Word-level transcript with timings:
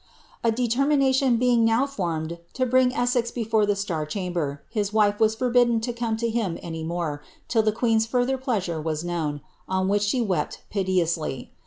A 0.43 0.51
detennination 0.51 1.37
being 1.37 1.63
now 1.63 1.85
formed 1.85 2.39
to 2.53 2.65
bring 2.65 2.91
Essex 2.91 3.29
before 3.29 3.67
the 3.67 3.75
Star 3.75 4.03
Chamber, 4.07 4.63
his 4.71 4.91
wife 4.91 5.19
was 5.19 5.35
forbidden 5.35 5.79
to 5.81 5.93
come 5.93 6.17
to 6.17 6.27
him 6.27 6.57
any 6.63 6.83
more, 6.83 7.21
tUl 7.47 7.61
the 7.61 7.71
queen's 7.71 8.07
further 8.07 8.39
pleasure 8.39 8.81
were 8.81 8.97
known, 9.03 9.41
on 9.69 9.87
which 9.87 10.01
she 10.01 10.19
wept 10.19 10.63
piteously. 10.71 11.51